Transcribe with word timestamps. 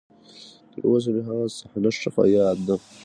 تر 0.71 0.81
اوسه 0.89 1.09
مې 1.15 1.21
هغه 1.29 1.45
صحنه 1.57 1.89
ښه 1.99 2.09
په 2.15 2.21
ياد 2.35 2.57
ده. 2.67 2.75